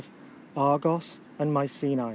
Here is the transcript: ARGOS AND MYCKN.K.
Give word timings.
ARGOS 0.57 1.19
AND 1.37 1.53
MYCKN.K. 1.53 1.99